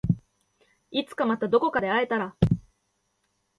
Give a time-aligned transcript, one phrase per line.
[0.89, 2.35] いつかまたどこかで会えたら